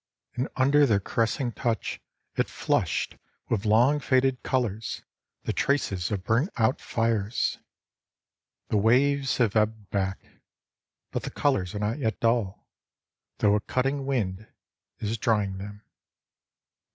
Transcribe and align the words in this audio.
and 0.35 0.47
under 0.55 0.87
their 0.87 0.99
caressing 0.99 1.51
touch 1.51 2.01
it 2.35 2.49
flushed 2.49 3.17
with 3.49 3.65
long 3.67 3.99
faded 3.99 4.41
colours, 4.41 5.03
the 5.43 5.53
traces 5.53 6.09
of 6.09 6.23
burnt 6.23 6.49
out 6.57 6.81
fires! 6.81 7.59
The 8.69 8.77
waves 8.77 9.37
have 9.37 9.55
ebbed 9.55 9.91
back... 9.91 10.17
but 11.11 11.21
the 11.21 11.29
colours 11.29 11.75
are 11.75 11.79
not 11.79 11.99
yet 11.99 12.19
dull, 12.19 12.67
though 13.37 13.53
a 13.53 13.59
cutting 13.59 14.07
wind 14.07 14.47
is 14.97 15.19
drying 15.19 15.59
them. 15.59 15.83